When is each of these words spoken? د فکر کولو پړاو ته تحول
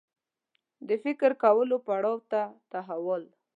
د 0.87 0.89
فکر 1.03 1.31
کولو 1.43 1.77
پړاو 1.87 2.15
ته 2.31 2.41
تحول 2.71 3.23